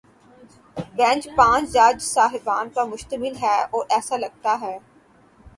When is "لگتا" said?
4.17-4.57